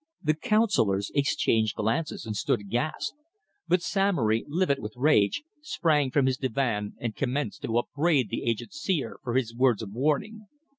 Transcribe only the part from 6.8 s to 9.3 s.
and commenced to upbraid the aged seer